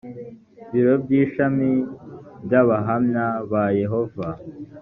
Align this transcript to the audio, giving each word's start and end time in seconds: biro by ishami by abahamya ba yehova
biro 0.71 0.93
by 1.03 1.11
ishami 1.21 1.69
by 2.45 2.53
abahamya 2.61 3.25
ba 3.51 3.63
yehova 3.81 4.27